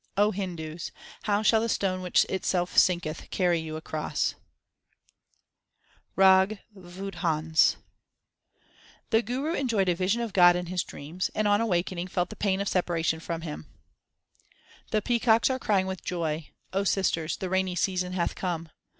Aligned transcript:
Hindus, 0.17 0.91
how 1.25 1.43
shall 1.43 1.61
the 1.61 1.69
stone 1.69 2.01
which 2.01 2.25
itself 2.25 2.75
sinketh 2.75 3.29
carry 3.29 3.59
you 3.59 3.75
across? 3.75 4.33
RAG 6.15 6.57
WADHANS 6.73 7.77
The 9.11 9.21
Guru 9.21 9.53
enjoyed 9.53 9.89
a 9.89 9.93
vision 9.95 10.21
of 10.21 10.33
God 10.33 10.55
in 10.55 10.65
his 10.65 10.81
dreams, 10.83 11.29
and 11.35 11.47
on 11.47 11.61
awaking 11.61 12.07
felt 12.07 12.31
the 12.31 12.35
pain 12.35 12.59
of 12.59 12.67
separation 12.67 13.19
from 13.19 13.41
Him: 13.41 13.67
The 14.89 15.03
peacocks 15.03 15.51
are 15.51 15.59
crying 15.59 15.85
with 15.85 16.01
joy; 16.03 16.49
O 16.73 16.83
sisters, 16.83 17.37
the 17.37 17.51
rainy 17.51 17.75
season 17.75 18.13
hath 18.13 18.33
come. 18.33 18.69